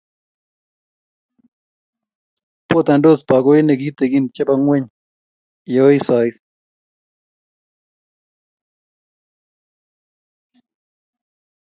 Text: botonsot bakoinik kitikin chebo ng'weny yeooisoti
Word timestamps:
botonsot 2.69 3.19
bakoinik 3.29 3.79
kitikin 3.81 4.25
chebo 4.35 4.53
ng'weny 4.57 4.85
yeooisoti 5.73 6.37